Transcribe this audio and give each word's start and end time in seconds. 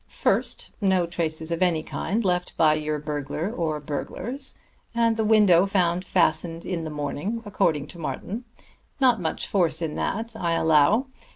First: 0.07 0.71
no 0.81 1.05
traces 1.05 1.51
of 1.51 1.61
any 1.61 1.83
kind 1.83 2.25
left 2.25 2.57
by 2.57 2.73
your 2.73 2.97
burglar 2.97 3.51
or 3.53 3.79
burglars, 3.79 4.55
and 4.95 5.15
the 5.15 5.23
window 5.23 5.67
found 5.67 6.05
fastened 6.05 6.65
in 6.65 6.85
the 6.85 6.89
morning 6.89 7.43
according 7.45 7.85
to 7.89 7.99
Martin. 7.99 8.43
Not 8.99 9.21
much 9.21 9.45
force 9.45 9.79
in 9.79 9.93
that, 9.93 10.35
I 10.35 10.53
allow. 10.53 11.05